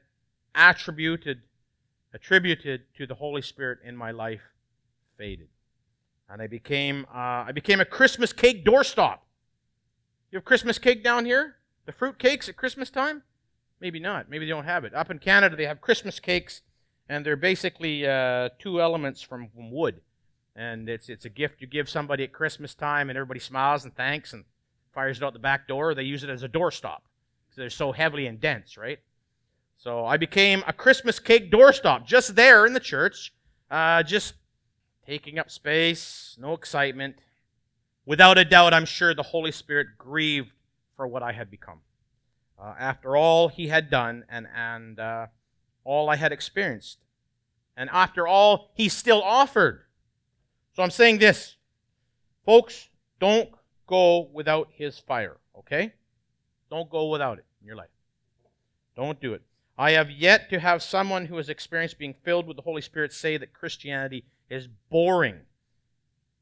[0.53, 1.41] attributed
[2.13, 4.41] attributed to the Holy Spirit in my life
[5.17, 5.47] faded,
[6.29, 9.19] and I became uh, I became a Christmas cake doorstop.
[10.31, 11.55] You have Christmas cake down here?
[11.85, 13.23] The fruit cakes at Christmas time?
[13.79, 14.29] Maybe not.
[14.29, 14.93] Maybe they don't have it.
[14.93, 16.61] Up in Canada, they have Christmas cakes
[17.07, 20.01] and they're basically uh, two elements from, from wood.
[20.55, 23.95] And it's it's a gift you give somebody at Christmas time, and everybody smiles and
[23.95, 24.43] thanks and
[24.93, 25.95] fires it out the back door.
[25.95, 26.99] They use it as a doorstop
[27.61, 28.99] they're so heavily and dense, right?
[29.77, 33.33] So I became a Christmas cake doorstop just there in the church,
[33.69, 34.33] uh, just
[35.05, 37.15] taking up space, no excitement.
[38.05, 40.51] Without a doubt, I'm sure the Holy Spirit grieved
[40.97, 41.79] for what I had become.
[42.59, 45.27] Uh, after all he had done and and uh,
[45.83, 46.97] all I had experienced.
[47.77, 49.83] And after all, he still offered.
[50.75, 51.55] So I'm saying this.
[52.45, 52.89] Folks,
[53.19, 53.49] don't
[53.87, 55.93] go without his fire, okay?
[56.69, 57.89] Don't go without it in your life.
[58.95, 59.41] Don't do it.
[59.77, 63.13] I have yet to have someone who has experienced being filled with the Holy Spirit
[63.13, 65.39] say that Christianity is boring.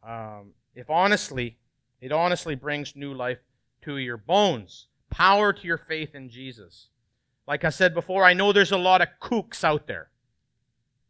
[0.03, 1.57] Um, if honestly,
[2.01, 3.39] it honestly brings new life
[3.84, 6.88] to your bones, power to your faith in Jesus.
[7.47, 10.09] Like I said before, I know there's a lot of kooks out there.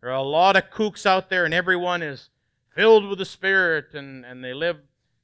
[0.01, 2.29] There are a lot of kooks out there, and everyone is
[2.73, 4.77] filled with the Spirit, and, and they live,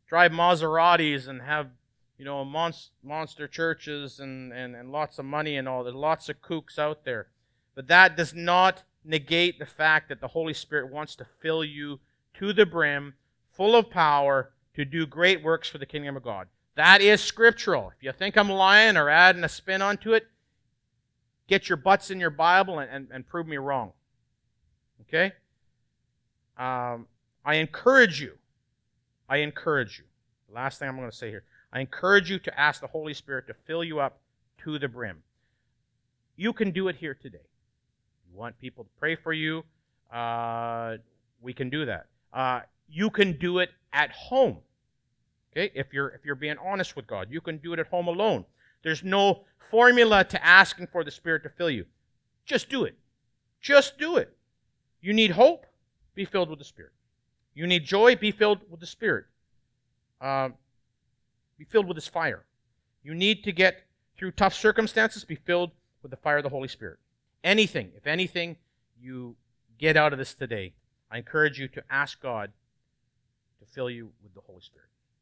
[0.08, 1.70] drive Maseratis, and have,
[2.18, 5.84] you know, monst- monster churches and, and, and lots of money and all.
[5.84, 7.28] There's lots of kooks out there.
[7.76, 12.00] But that does not negate the fact that the Holy Spirit wants to fill you
[12.36, 13.16] to the brim,
[13.50, 16.48] full of power, to do great works for the kingdom of God.
[16.76, 17.92] That is scriptural.
[17.96, 20.28] If you think I'm lying or adding a spin onto it,
[21.48, 23.94] get your butts in your Bible and, and, and prove me wrong.
[25.02, 25.34] Okay?
[26.58, 27.08] Um,
[27.46, 28.38] I encourage you.
[29.30, 30.06] I encourage you.
[30.54, 31.44] Last thing I'm going to say here.
[31.76, 34.18] I encourage you to ask the Holy Spirit to fill you up
[34.64, 35.22] to the brim.
[36.38, 37.46] You can do it here today.
[38.32, 39.62] You want people to pray for you,
[40.10, 40.96] uh,
[41.42, 42.06] we can do that.
[42.32, 44.60] Uh, you can do it at home.
[45.52, 45.70] Okay?
[45.76, 48.46] If you're if you're being honest with God, you can do it at home alone.
[48.82, 51.86] There's no formula to asking for the Spirit to fill you.
[52.46, 52.98] Just do it.
[53.60, 54.34] Just do it.
[55.02, 55.66] You need hope?
[56.14, 56.94] Be filled with the Spirit.
[57.54, 58.16] You need joy?
[58.16, 59.26] Be filled with the Spirit.
[60.22, 60.50] Uh,
[61.58, 62.46] be filled with His fire.
[63.04, 63.84] You need to get
[64.18, 65.24] through tough circumstances?
[65.24, 67.00] Be filled with the fire of the Holy Spirit.
[67.44, 68.58] Anything, if anything,
[69.00, 69.36] you
[69.78, 70.74] get out of this today,
[71.12, 72.52] I encourage you to ask God
[73.60, 74.90] to fill you with the Holy Spirit.